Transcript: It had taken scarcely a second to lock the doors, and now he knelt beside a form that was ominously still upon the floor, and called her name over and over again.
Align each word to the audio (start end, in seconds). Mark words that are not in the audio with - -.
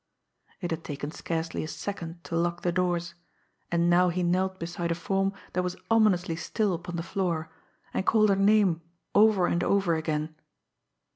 It 0.61 0.71
had 0.71 0.83
taken 0.83 1.11
scarcely 1.11 1.63
a 1.63 1.67
second 1.67 2.23
to 2.23 2.35
lock 2.35 2.63
the 2.63 2.71
doors, 2.71 3.13
and 3.71 3.87
now 3.87 4.09
he 4.09 4.23
knelt 4.23 4.57
beside 4.57 4.89
a 4.89 4.95
form 4.95 5.31
that 5.53 5.61
was 5.63 5.75
ominously 5.91 6.35
still 6.37 6.73
upon 6.73 6.95
the 6.95 7.03
floor, 7.03 7.51
and 7.93 8.03
called 8.03 8.29
her 8.29 8.35
name 8.35 8.81
over 9.13 9.45
and 9.45 9.63
over 9.63 9.93
again. 9.93 10.33